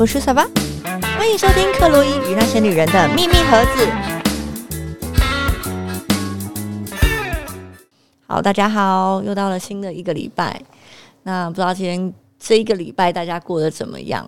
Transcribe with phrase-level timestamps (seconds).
[0.00, 0.48] 我是小巴，
[1.18, 3.86] 欢迎收听克洛伊与那些女人的秘密盒子。
[8.26, 10.58] 好，大家好，又到了新的一个礼拜。
[11.24, 14.26] 那不知道今天这一个礼拜大家过得怎么样？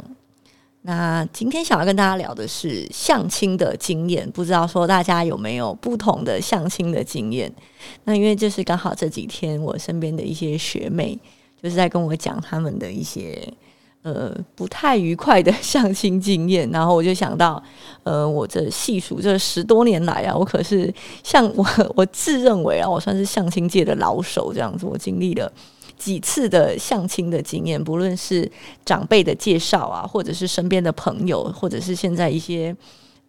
[0.82, 7.50] 那今天想要跟大家聊的是相亲的经验，不知道说大家有没有不同的相亲的经验？
[8.04, 11.18] 那因为就是刚好这几天我身边的一些学妹
[11.62, 13.42] 就是在跟我讲他们的一些
[14.02, 17.62] 呃不太愉快的 相亲经验，然后我就想到，
[18.02, 20.92] 呃，我这细数这十多年来啊，我可是
[21.22, 21.66] 像我
[21.96, 25.50] 我自认为啊，我算是相亲界的老手这样子，我经历了。
[25.98, 28.50] 几次的相亲的经验，不论是
[28.84, 32.74] 长辈的介绍啊，或者是身边的朋友，或者是现在一些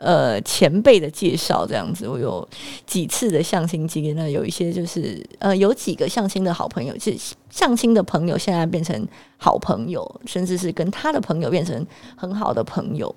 [0.04, 2.48] 呃前辈的介绍，这样子，我有
[2.86, 4.16] 几次的相亲经验。
[4.16, 7.16] 那有一些就是呃，有几个相亲的好朋友，是
[7.50, 9.08] 相亲的朋友，现在变成
[9.38, 11.86] 好朋友，甚至是跟他的朋友变成
[12.16, 13.16] 很好的朋友。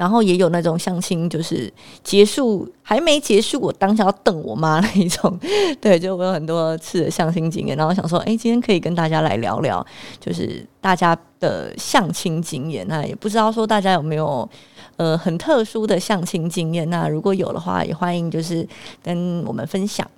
[0.00, 1.70] 然后也有那种相亲，就是
[2.02, 5.38] 结束还没结束，我当下要瞪我妈那一种。
[5.78, 9.86] 对，就我有很多次的相亲经验，然后想说，哎，今天可以跟大家来聊聊，
[10.18, 12.88] 就是大家的相亲经验。
[12.88, 14.48] 那也不知道说大家有没有
[14.96, 16.88] 呃很特殊的相亲经验？
[16.88, 18.66] 那如果有的话，也欢迎就是
[19.02, 20.10] 跟我们分享。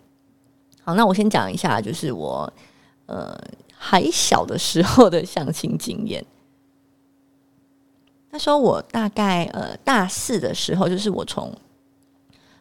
[0.84, 2.53] 好，那我先讲一下，就是我
[3.06, 3.36] 呃
[3.77, 6.25] 还小的时候的相亲经验。
[8.33, 11.55] 那时候我大概呃大四的时候，就是我从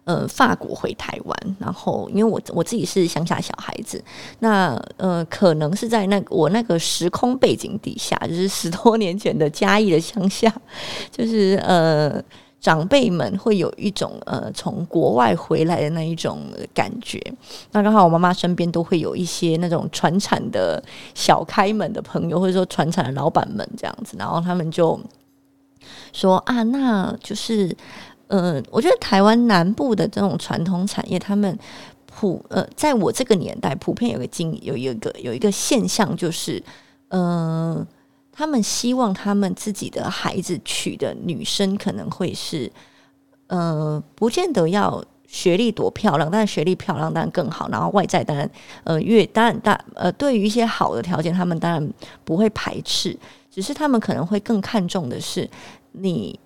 [0.03, 4.03] 呃法国回台湾，然后因为我我自己是乡下小孩子，
[4.39, 10.53] 那呃可能是在那我那个时空背景底下，就是十多年前的嘉义的乡下，
[11.09, 12.21] 就是呃
[12.59, 16.41] 长辈们会有一种呃从国外回来的那一种
[16.73, 17.17] 感觉。
[17.71, 20.83] 那刚好我妈妈身边都会有一些那种传产的
[21.15, 24.99] 小开门的朋友，或者说传产的老板们这样子，然后他们就。
[26.13, 27.75] 说啊，那就是，
[28.27, 31.57] 呃，我觉得台湾南部的这种传统产业，他们
[32.05, 36.61] 普呃，在我这个年代，普遍有个经有一个有一个现象，就是，
[37.09, 37.85] 嗯，
[38.31, 42.71] 他们希望他们自己的孩子娶的女生可能会是，
[43.47, 48.49] 呃，不见得要学历多漂亮，但是学历漂亮当然更好，然后外在当然，
[48.83, 51.93] 呃，越当然大呃，对于一些好的条件，他们当然
[52.25, 53.17] 不会排斥。
[53.51, 55.47] 只是他们可能会更看重的是
[55.91, 56.39] 你，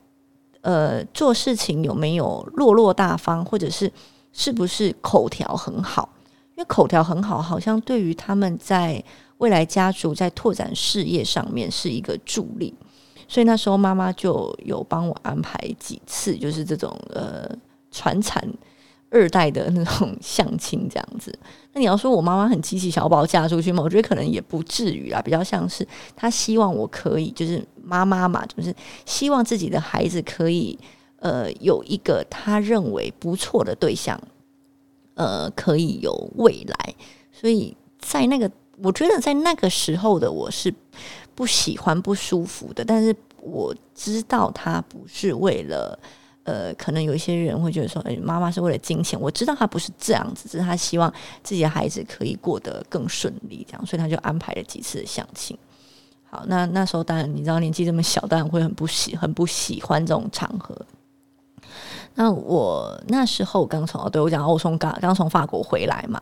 [0.61, 3.89] 呃，做事情有没有落落大方，或者是
[4.33, 6.09] 是不是口条很好？
[6.55, 9.03] 因为口条很好，好像对于他们在
[9.37, 12.73] 未来家族在拓展事业上面是一个助力。
[13.27, 17.49] 所以那时候妈妈就有帮我安排几次，就是这种呃
[17.91, 18.43] 传产。
[19.15, 21.33] 二代的那种相亲这样子，
[21.71, 23.81] 那你要说我妈妈很积极，小宝嫁出去吗？
[23.81, 25.87] 我觉得可能也不至于啦，比较像是
[26.17, 28.75] 她希望我可以，就是妈妈嘛，就是
[29.05, 30.77] 希望自己的孩子可以
[31.19, 34.19] 呃有一个他认为不错的对象，
[35.13, 36.95] 呃，可以有未来。
[37.31, 40.73] 所以在那个，我觉得在那个时候的我是
[41.33, 45.97] 不喜欢、不舒服的，但是我知道她不是为了。
[46.45, 49.19] 呃，可能有一些人会觉得说，哎，妈妈是为了金钱。
[49.19, 51.13] 我知道他不是这样子，只是他希望
[51.43, 55.57] 自己的孩子可以过得更顺利，这样，所以他就安排了几次相亲。
[56.29, 60.73] 好，那那时候当然你知道年纪这么小，当然会很不喜，很不喜欢这种场合。
[62.15, 66.19] 那我那时候刚从对我讲，我从刚刚从法国回来嘛，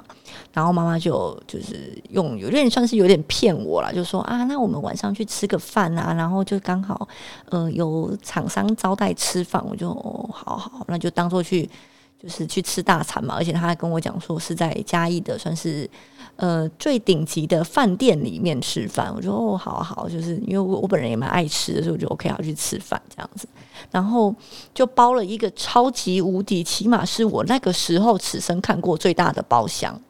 [0.51, 7.07] 然后妈妈就就是用有点算是有点骗我了，就说啊，那我们晚上去吃个饭啊，然后就刚好
[7.49, 9.93] 呃有厂商招待吃饭，我就
[10.33, 11.69] 好好，那就当做去
[12.23, 15.87] 就是去吃大餐嘛，而且他还跟我讲说是在嘉义的算是。
[16.35, 23.47] 呃，最顶级的饭店里面吃饭，我说哦，好好，就是因为我我本人也蛮爱吃的，所以我就 OK 要去吃饭这样子，
[23.91, 24.33] 然后
[24.73, 30.01] 就包了一个超级无敌，起码是我那个时候此生看过最大的包厢，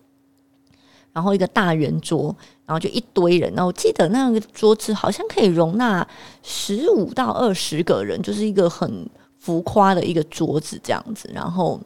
[1.12, 2.34] 然后一个大圆桌，
[2.66, 6.08] 然后就一堆人，然后我记得那个桌子好像可以容纳
[6.42, 9.06] 十五到二十个人，就是一个很
[9.40, 11.78] 浮夸的一个桌子这样子，然后。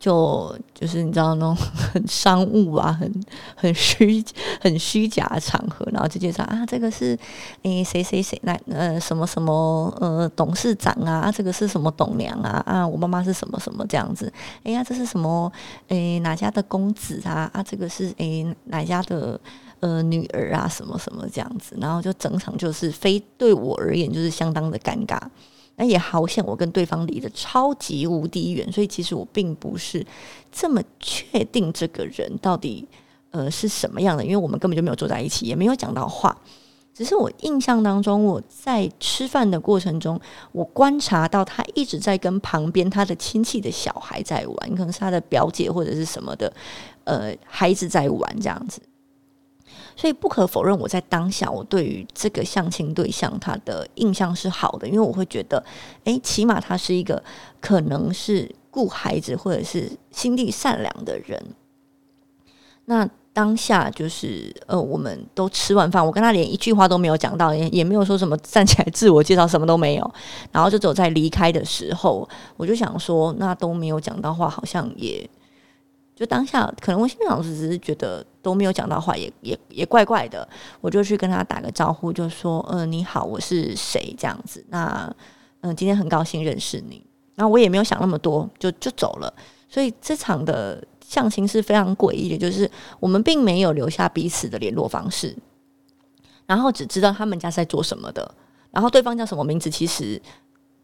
[0.00, 3.12] 就就是你知道那种很 商务啊，很
[3.56, 4.24] 很虚
[4.60, 7.18] 很虚假的场合，然后就介绍啊，这个是
[7.62, 15.52] 诶谁谁谁来呃什么什么呃董事长啊，这个是什么董娘啊啊，我妈妈是什么什么这样子，哎呀这是什么
[15.88, 19.40] 诶哪家的公子啊啊，这个是诶哪家的
[19.80, 25.20] 呃女儿啊什么什么这样子，然后就整场就是非对我而言就是相当的尴尬。
[25.78, 30.04] 那也好险，我跟对方离得超级无敌远，所以其实我并不是
[30.50, 32.86] 这么确定这个人到底
[33.30, 36.36] 呃是什么样的，因为我们根本就没有坐在一起，也没有讲到话。
[36.92, 40.20] 只是我印象当中，我在吃饭的过程中，
[40.50, 46.52] 我观察到他一直在跟旁边他的亲戚的小孩在玩，可能是他的表姐或者是什么的，
[47.04, 48.82] 呃，孩子在玩这样子。
[49.98, 55.60] 所以不可否认，我在当下，我对于这个相亲对象他的印象是好的，因为我会觉得，
[56.04, 57.20] 诶，起码他是一个
[57.60, 61.42] 可能是顾孩子或者是心地善良的人。
[62.84, 70.14] 那当下就是呃，我们都吃完饭，我跟他连一句话都没有讲到，也也没有说什么 站起来自我介绍，什么都没有。
[70.52, 75.28] 然后就走在离开的时候，我就想说，那都没有讲到话，好像也。
[76.14, 80.48] 就当下，可能我心里老师只是觉得都没有讲到话，也也也怪怪的。
[80.80, 84.64] 我就去跟他打个招呼，就说：“嗯，你好，我是谁？”这样子。
[84.70, 85.14] 那
[85.60, 87.04] 嗯，今天很高兴认识你。
[87.34, 89.32] 然后我也没有想那么多，就就走了。
[89.68, 92.68] 所以这场的相亲是非常诡异的，就是
[92.98, 95.36] 我们并没有留下彼此的联络方式，
[96.46, 98.34] 然后只知道他们家在做什么的，
[98.70, 100.20] 然后对方叫什么名字，其实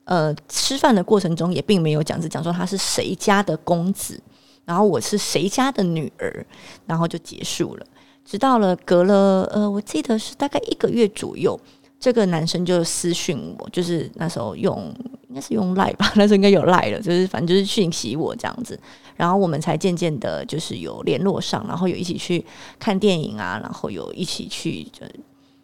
[0.04, 4.20] 呃，吃饭的过程中也并没有讲，只讲说他是谁家的公子。
[4.64, 6.46] 然后我是谁家的女儿，
[6.86, 7.86] 然后就结束了。
[8.24, 11.60] 直到了隔了呃，我记得是大概一个月左右，
[12.00, 14.94] 这个男生就私讯我，就是那时候用
[15.28, 18.80] 应该是用赖吧， 那时候应该有赖了，就是反正就是讯息我这样子。
[19.14, 22.42] 然后我们才渐渐的，就是有联络上，然后有一起去
[22.78, 25.04] 看电影啊，然后有一起去就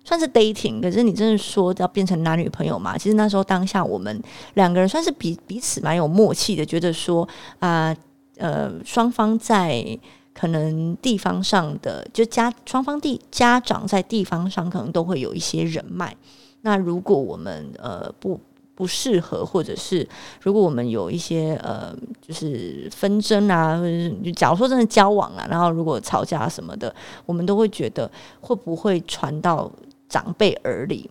[0.04, 0.82] 算是 dating。
[0.82, 2.98] 可是你真的说要变成男女朋友嘛？
[2.98, 7.26] 其实那时候当下我们两个人算是彼彼此蛮有默契的，觉得说
[7.58, 7.96] 啊。
[8.40, 9.98] 呃双方在
[10.32, 16.16] 可能地方上的，就家双方地家长在地方上可能都会有一些人脉。
[16.62, 18.40] 那如果我们呃不
[18.74, 20.08] 不适合，或者是
[20.40, 26.94] 如果我们有一些呃就是纷争啊，或者假如说真的交往了，然后如果吵架什么的，
[27.26, 28.10] 我们都会觉得
[28.40, 29.70] 会不会传到
[30.08, 31.10] 长辈耳里，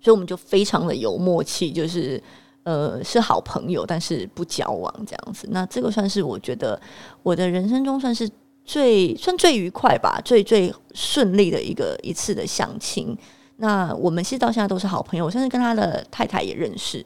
[0.00, 2.22] 所以我们就非常的有默契，就是。
[2.64, 5.48] 呃，是好朋友，但是不交往这样子。
[5.50, 6.78] 那这个算是我觉得
[7.22, 8.28] 我的人生中算是
[8.64, 13.16] 最算最愉快吧，最最顺利的一个一次的相亲。
[13.56, 17.04] 那我们其实到现在都是好朋友，我甚至跟他的太太也认识。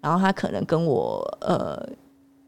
[0.00, 1.80] 然后他可能跟我呃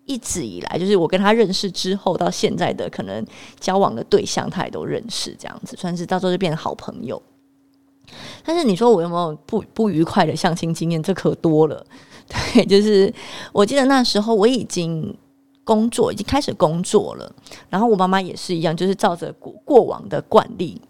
[0.05, 3.25] 一直以来，就是我跟他认识之后到现在的可能
[3.59, 7.23] 交往的对象，他也都认识，这样子算是到时候就变成好朋友。
[8.45, 11.03] 但是你说我有没有不不愉快的相亲经验？
[11.03, 11.87] 这可多了。
[12.55, 13.13] 对，就是
[13.53, 15.17] 我记得那时候我已经
[15.65, 17.33] 工作，已经开始工作了。
[17.71, 20.81] 然后我妈妈也是一样，就是照着过过往的惯例，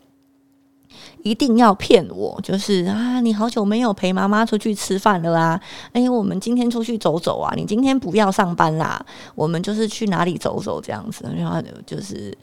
[1.23, 5.61] 一定要骗我，就是啊，你好久没有陪妈妈出去吃饭了啊！
[5.93, 7.53] 哎，我们今天出去走走啊！
[7.55, 9.05] 你今天不要上班啦，
[9.35, 11.25] 我们就是去哪里走走这样子。
[11.37, 12.37] 然后就是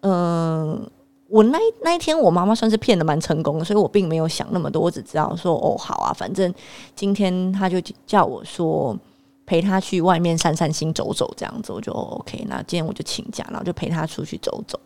[0.00, 0.88] 嗯。
[1.28, 6.52] 我那那一天，我妈妈算是骗的蛮成功的，所以我并没有想那么多，我只知道说哦好啊，反正
[6.94, 8.96] 今天他就叫我说
[9.44, 12.44] 陪他去外面散散心、走走这样子，我就 OK。
[12.48, 14.78] 那今天我就请假，然后就陪他出去走走，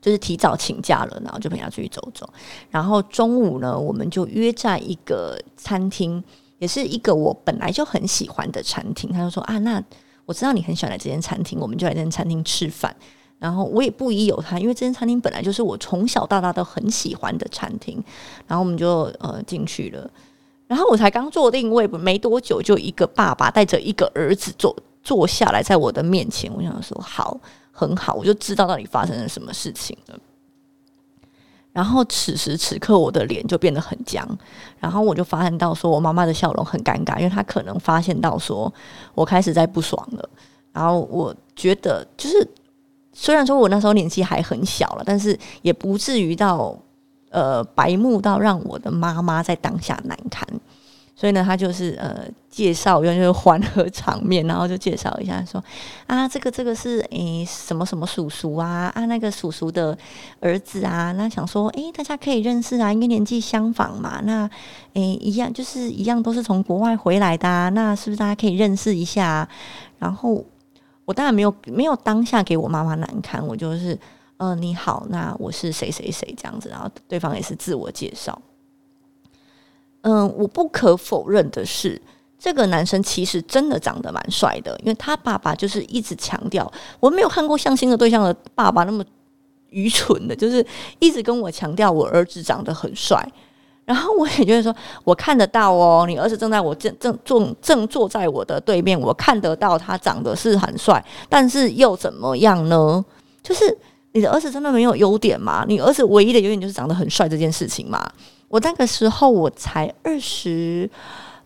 [0.00, 2.28] 就是提早请假了，然后就陪他出去走走。
[2.68, 6.22] 然后中午呢，我们就约在一个餐厅，
[6.58, 9.12] 也是一个我本来就很喜欢的餐厅。
[9.12, 9.80] 他就说啊，那
[10.26, 12.94] 我知道你很喜欢来这间餐厅，我们就来这间餐厅吃饭。
[13.40, 17.96] 然后我也不疑有他，因为这间餐厅本来就是我从小到大都很喜欢的餐厅。
[18.46, 20.10] 然后我们就呃进去了，
[20.66, 26.52] 然后我才刚坐定位没多久，就一个爸爸带着一个儿子坐坐下来在我的面前。
[26.54, 27.40] 我想说好，
[27.72, 30.18] 很好，我就知道到底发生了什么事情了。
[31.72, 34.28] 然后此时此刻，我的脸就变得很僵，
[34.78, 38.70] 然后我就发现到说我妈妈的笑容很尴尬，因为她可能发现到说
[39.14, 40.28] 我开始在不爽了。
[40.74, 42.46] 然后我觉得就是。
[43.12, 46.76] 虽然说我那时候年纪还很小了，但是也不至于到
[47.30, 50.46] 呃白目到让我的妈妈在当下难堪。
[51.16, 55.62] 所以呢，他就是呃介绍，用就是缓和场面，然后就介绍一下说
[56.06, 59.94] 啊，这个这个是诶什么什么叔叔啊啊那个叔叔的
[60.40, 64.48] 儿子啊，那想说诶大家可以认识啊，因为年纪相仿嘛，那
[64.94, 69.46] 诶一样就是一样都是从国外回来的，啊，那是不是大家可以认识一下？
[69.98, 70.42] 然后。
[71.04, 73.98] 我当然没有没有当下给我妈妈难堪，我就是，
[74.36, 78.40] 呃，你好，那我是谁谁谁这样子，然后对方也是自我介绍。
[80.02, 82.00] 嗯，我不可否认的是，
[82.38, 89.04] 这个男生其实真的长得蛮帅的，因为他爸爸就是一直强调，我没有看过相亲的对象的爸爸那么
[89.68, 90.64] 愚蠢的，就是
[91.00, 93.26] 一直跟我强调我儿子长得很帅。
[93.90, 103.04] 然后我也觉得说，我看得到哦，你儿子正在我正正坐正坐在我的对面，我看得到他长得是很帅，但是又怎么样呢？
[103.42, 103.76] 就是
[104.12, 105.64] 你的儿子真的没有优点吗？
[105.66, 108.08] 你儿子唯一的优点就是长得很帅这件事情嘛？
[108.46, 110.88] 我那个时候我才二十，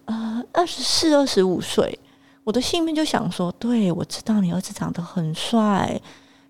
[0.04, 1.98] 呃，二十四、二十五岁，
[2.44, 5.98] 我的心里面就想说：，对我知道你儿子长得很帅，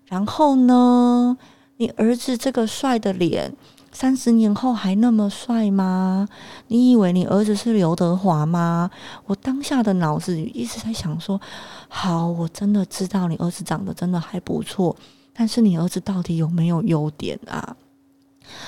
[0.07, 1.37] 然后呢，
[1.77, 3.55] 你儿子这个帅的脸。
[3.95, 6.27] 三十年后还那么帅吗？
[6.67, 8.91] 你以为你儿子是刘德华吗？
[9.25, 11.39] 我当下的脑子一直在想说：
[11.87, 14.93] 好，我真的知道你儿子长得真的还不错，
[15.33, 17.73] 但是你儿子到底有没有优点啊？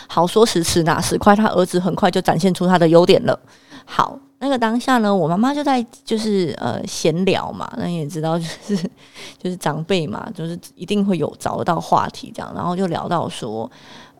[0.07, 3.37] 好，说时迟那时快，他儿子很快就展现出他的优点了。
[3.83, 8.77] 好，那个当下呢，我妈妈就在就是呃闲聊嘛，那也知道就是
[9.37, 13.69] 就是长辈嘛，就是一定会有找得到话题这样，然后就聊到说。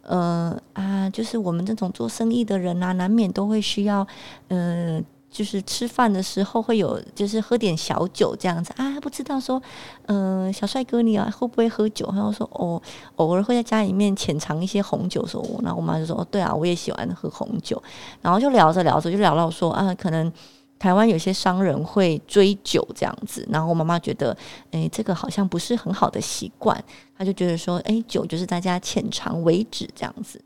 [0.08, 4.08] 呃啊，就是我们这种做生意的人啊，难免都会需要，
[4.48, 9.00] 呃，就是吃饭的时候会有，就是喝点小酒这样子啊。
[9.02, 9.62] 不知道说，
[10.08, 12.10] 嗯，小帅哥你啊会不会喝酒？
[12.16, 12.82] 然后说哦，
[13.18, 15.26] 偶尔会在家里面浅尝一些红酒。
[15.28, 17.82] 说，那我妈就说，哦，对啊，我也喜欢喝红酒。
[18.22, 20.32] 然后就聊着聊着就聊到说啊，可能。
[20.80, 24.36] 台湾有些商人会追酒这样子，然后我妈妈觉得，
[24.72, 26.84] 诶，这个好像不是很好的习惯，
[27.18, 30.42] 她就觉得说，诶，酒就是大家浅尝为止这样子。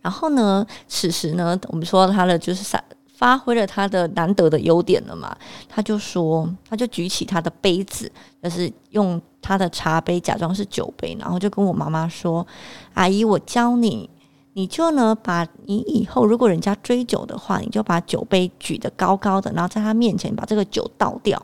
[0.00, 2.82] 然后呢，此时呢，我们说他的就是发
[3.14, 5.36] 发挥了他的难得的优点了嘛，
[5.68, 8.10] 他就说，他就举起他的杯子，
[8.42, 12.46] 就是用他的茶杯假装是酒杯，然后就跟我妈妈说
[12.94, 14.08] ：“阿姨，我教你。”
[14.52, 21.40] 你就呢，把你以后如果人家追酒的话，你就把酒杯举得高高的，然后在他面前把这个酒倒掉。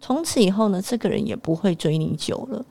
[0.00, 2.64] 从此以后呢，这个人也不会追你酒了。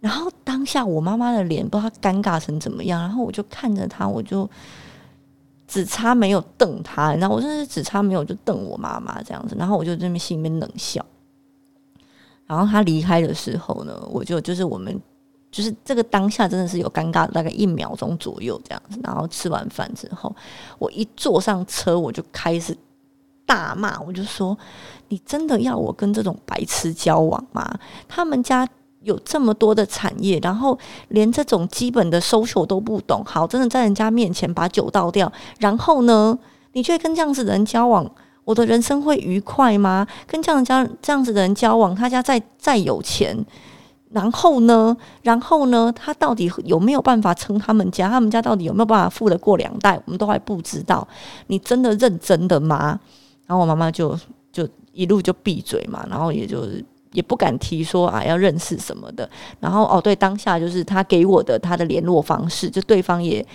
[0.00, 4.48] 然后当下我妈妈的脸不知道尴尬成怎么样，然后我就看着他，我就
[5.66, 11.04] 只差没有瞪他，然后我真是只差没有就瞪我妈妈这样子，然后我就这边心里面冷笑。
[12.46, 14.98] 然后他离开的时候呢，我就就是我们。
[15.50, 19.00] 就是这个当下真的是有尴尬，大概一秒钟左右这样子。
[19.02, 20.34] 然后吃完饭之后，
[20.78, 22.76] 我一坐上车，我就开始
[23.46, 24.56] 大骂，我就说
[25.08, 27.66] ：“你真的要我跟这种白痴交往吗？
[28.06, 28.68] 他们家
[29.00, 30.78] 有这么多的产业，然后
[31.08, 33.24] 连这种基本的 social 都不懂。
[33.24, 36.38] 好，真的在人家面前把酒倒掉，然后呢，
[36.72, 38.06] 你却跟这样子的人交往，
[38.44, 40.06] 我的人生会愉快吗？
[40.26, 43.34] 跟这样家这样子的人交往，他家再再有钱。”
[44.10, 44.96] 然后呢？
[45.22, 45.92] 然后呢？
[45.94, 48.08] 他到底有没有办法撑他们家？
[48.08, 50.00] 他们家到底有没有办法富得过两代？
[50.06, 51.06] 我们都还不知道。
[51.48, 52.98] 你真的认真的吗？
[53.46, 54.18] 然后我妈妈就
[54.50, 56.66] 就一路就闭嘴嘛，然后也就
[57.12, 59.28] 也不敢提说啊要认识什么的。
[59.60, 63.46] 然后哦，对，当下就是他给我的他的联络方式，就对方也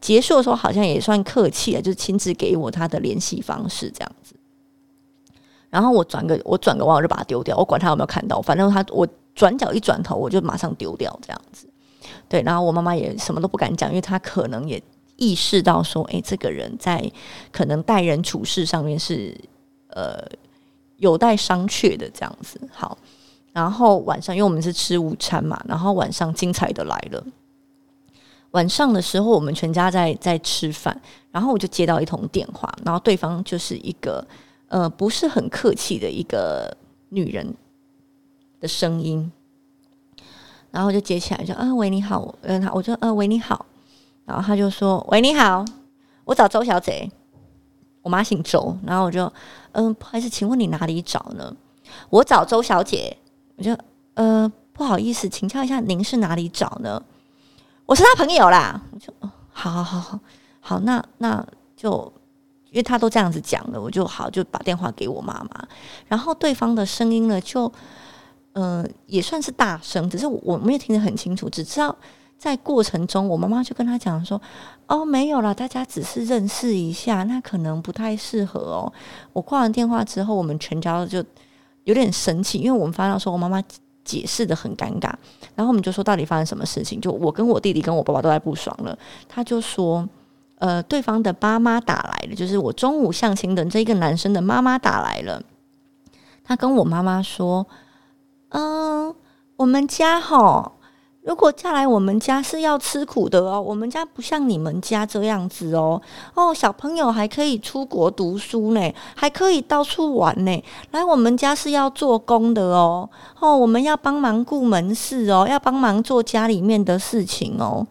[0.00, 4.34] 结束的时候好像也算客气了，就亲自给我他的联系方式这样子。
[5.68, 9.06] 然后我转个我转个弯我就把它丢掉，我管他有没有看到，反正他我。
[9.34, 11.66] 转角一转头，我就马上丢掉这样子。
[12.28, 14.82] 对，然后我妈妈也什么都不敢讲，因为她可能也
[15.16, 17.10] 意识到说，哎，这个人在
[17.50, 19.36] 可能待人处事上面是
[19.88, 20.24] 呃
[20.96, 22.60] 有待商榷的这样子。
[22.72, 22.96] 好，
[23.52, 27.24] 然后晚上因为我们是吃午餐嘛，然后晚上精彩的来了。
[28.52, 34.26] 晚上的时候，我们全家在在吃饭，然后我就接到一通电话，然后对方就是一个
[34.68, 36.76] 呃不是很客气的一个
[37.10, 37.54] 女人。
[38.60, 39.32] 的声音，
[40.70, 43.64] 然后就接起来，就啊，喂，你好，嗯，他，我就呃，喂，你好，
[44.26, 45.64] 然后他就说，喂，你好，
[46.24, 47.10] 我找周小姐，
[48.02, 49.32] 我妈姓周，然后我就，
[49.72, 51.56] 嗯，不好意思，请问你哪里找呢？
[52.10, 53.16] 我找周小姐，
[53.56, 53.76] 我就，
[54.14, 57.02] 呃，不好意思，请教一下，您是哪里找呢？
[57.86, 59.12] 我是他朋友啦，我就，
[59.50, 60.20] 好好好好。
[60.60, 62.12] 好，那那就，
[62.70, 65.66] 因为他都这样子讲了，我就好就把电话给我妈妈，
[66.06, 67.72] 然后对方的声音呢就。
[68.54, 71.94] 嗯，也算是大声，只是我没有听得很清楚，只知道
[72.36, 74.40] 在过程中，我妈妈就跟他讲说
[74.88, 78.92] ：“哦，没有了，大家只是认识一下，那可能不太适合哦。”
[79.32, 81.24] 我挂完电话之后，我们全家就
[81.84, 83.62] 有点生气，因为我们发现说我妈妈
[84.04, 85.12] 解释的很尴尬，
[85.54, 87.00] 然后我们就说到底发生什么事情？
[87.00, 88.98] 就我跟我弟弟跟我爸爸都在不爽了。
[89.28, 90.08] 他就说
[90.58, 95.40] ：“呃，对方的妈妈打来了，就是我中午相亲的这一个男生的妈妈打来了，
[96.42, 97.64] 他跟我妈妈说。”
[98.50, 99.14] 嗯，
[99.56, 100.72] 我们家哈，
[101.22, 103.60] 如果嫁来我们家是要吃苦的哦。
[103.60, 106.00] 我们家不像你们家这样子哦。
[106.34, 110.64] 哦，小朋友还可以出国读书呢，还可以到处玩呢。
[110.90, 113.08] 来我们家是要做工的哦。
[113.38, 117.86] 哦，我们要帮忙顾门市哦，要帮忙做家里面的事情哦。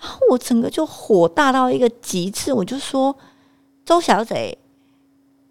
[0.00, 3.14] 然后我整个就火大到一个极致，我就说
[3.84, 4.56] ：“周小姐。”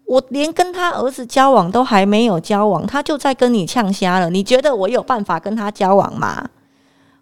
[0.06, 4.28] 我连跟他儿子交往都还没有交往，他就在跟你呛瞎了。
[4.28, 6.48] 你觉得我有办法跟他交往吗？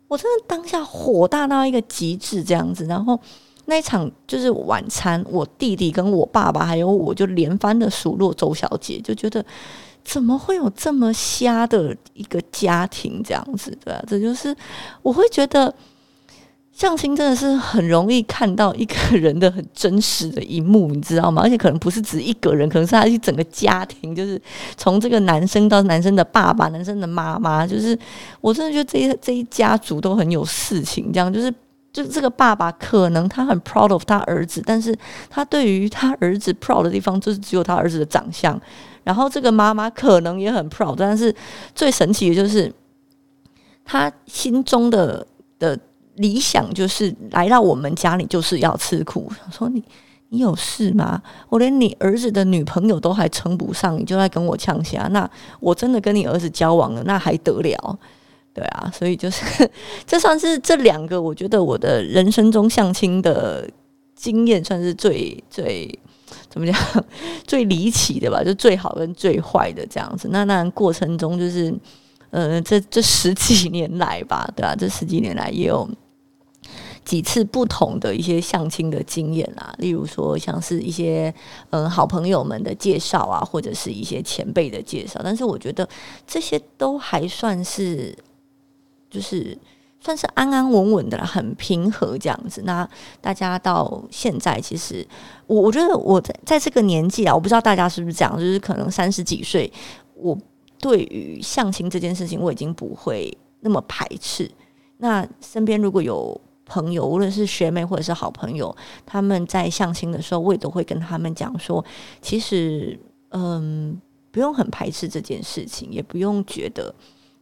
[0.09, 2.85] 我真的当下火大到一个极致，这样子。
[2.87, 3.19] 然后
[3.67, 9.45] 那一场就是晚餐，我弟弟跟我爸爸还有我就连番的数落周小姐，就觉得
[10.05, 14.03] 怎么会有这么瞎的一个家庭这样子，对吧？
[14.09, 14.55] 这就是
[15.03, 15.73] 我会觉得。
[16.73, 21.43] 相亲真的是很容易看到一个人的很真实的一幕，你知道吗？
[21.45, 24.41] 而且可能不是指一个人，可能是他一整个家庭，就是
[24.76, 27.97] 从这个男生到男生的爸爸、男生的妈妈，就是
[28.41, 31.12] 我真的觉得这一这一家族都很有事情。
[31.12, 31.52] 这样就是，
[31.93, 34.97] 就这个爸爸可能他很 proud of 他儿子，但是
[35.29, 38.59] 他对于他儿子 proud 的地方，就是只有他儿子的长相。
[39.05, 41.33] 然后这个妈妈可能也很 proud，但是
[41.75, 42.73] 最神奇的就是
[43.85, 45.26] 他心中的
[45.59, 45.79] 的。
[46.16, 49.31] 理想就是来到我们家里就是要吃苦。
[49.50, 49.83] 说你
[50.28, 51.23] 你有事吗？
[51.49, 55.09] 我连你儿子的女朋友都还称不上，你就在跟我呛下。
[55.11, 55.28] 那
[55.61, 57.99] 我真的跟你儿子交往了，那还得了？
[58.54, 59.71] 对啊，所以就是
[60.07, 63.69] 这算是这两个，我觉得我的人生中相亲的
[64.14, 65.99] 经验算是最最
[66.49, 66.76] 怎么讲
[67.47, 70.28] 最离奇的吧，就最好跟最坏的这样子。
[70.31, 71.75] 那那过程中就是
[72.31, 75.88] 呃，这这十几年来吧，对啊，这十几年来也有。
[77.04, 81.32] 几次不同的一些相亲的经验啊，例如说像是一些
[81.71, 85.88] 嗯好朋友们的介绍啊，或者是一些前辈的介绍，但是我觉得
[86.26, 88.16] 这些都还算是
[89.11, 89.59] 就是
[90.00, 92.62] 算是安安稳稳的啦，很平和这样子。
[92.64, 92.88] 那
[93.21, 95.06] 大家到现在，其实
[95.47, 99.73] 我我觉得我在在这个年纪啊，我不知道大家是不是这样，就是可能三十几岁，
[100.14, 100.37] 我
[100.80, 104.50] 对于相亲这件事情，我已经不会那么排斥。
[104.99, 111.85] 那身边如果有朋友，无论是学妹或者是好朋友，他们在相亲的时候，我也都会跟他们讲说，
[112.21, 112.99] 其实，
[113.31, 114.00] 嗯，
[114.31, 116.95] 不用很排斥这件事情，也不用觉得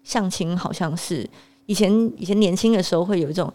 [0.03, 1.29] 相亲好像是
[1.67, 3.53] 以前以前年轻的时候会有一种，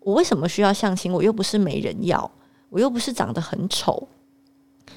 [0.00, 1.12] 我为什么需要相亲？
[1.12, 2.30] 我又不是没人要，
[2.68, 4.08] 我又不是长得很丑，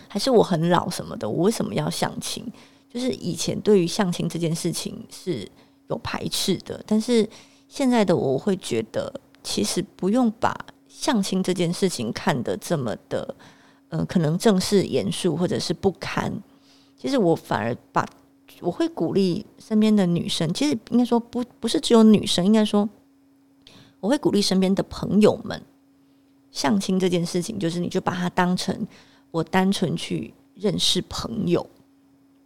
[0.08, 2.44] 还是我很老什么的，我为什么要相亲？
[2.92, 5.48] 就是以前对于相亲这件事情是
[5.88, 7.30] 有排斥的，但是
[7.68, 9.14] 现在的我会觉得。
[9.50, 10.56] 其实不用把
[10.88, 13.34] 相亲这件事情看得这么的，
[13.90, 16.32] 呃，可能正式严肃或者是不堪。
[16.96, 18.06] 其实我反而把
[18.62, 22.88] 我会鼓励身边的女生，其实应该说不不是只有女生，应该说
[24.00, 25.60] 我会鼓励身边的朋友们，
[26.52, 28.88] 相亲这件事情，就是你就把它当成
[29.32, 31.68] 我单纯去认识朋友，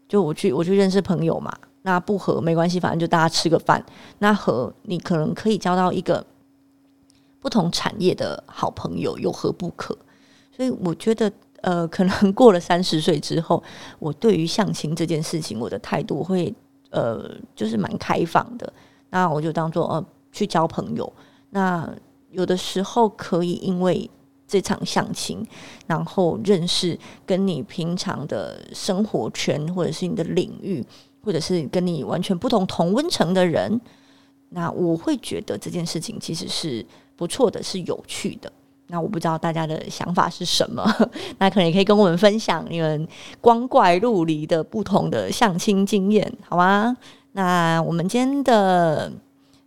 [0.07, 1.53] 就我去我去认识朋友嘛。
[1.81, 3.85] 那不合没关系，反正就大家吃个饭。
[4.19, 6.25] 那合你可能可以交到一个。
[7.43, 9.95] 不同产业的好朋友有何不可？
[10.55, 11.29] 所以我觉得，
[11.59, 13.61] 呃，可能过了三十岁之后，
[13.99, 16.53] 我对于相亲这件事情，我的态度会
[16.89, 18.71] 呃，就是蛮开放的。
[19.09, 21.11] 那我就当做呃，去交朋友。
[21.49, 21.93] 那
[22.31, 24.09] 有的时候可以因为
[24.47, 25.45] 这场相亲，
[25.85, 30.81] 然后认识跟你平常的生活圈，或者是你的领域，
[31.21, 33.81] 或者是跟你完全不同同温层的人。
[34.49, 36.85] 那我会觉得这件事情其实是。
[37.15, 38.51] 不错的，是有趣的。
[38.87, 40.85] 那我不知道大家的想法是什么，
[41.39, 43.07] 那可能也可以跟我们分享你们
[43.41, 46.95] 光怪陆离的不同的相亲经验，好吗？
[47.31, 49.11] 那我们今天的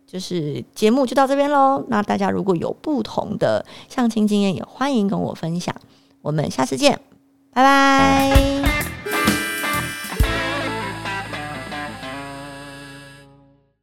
[0.05, 1.83] 就是节目就到这边喽。
[1.89, 5.75] 那大家如果有不同的相亲经验，也欢迎跟我分享。
[6.21, 6.97] 我们下次见，
[7.51, 8.66] 拜拜。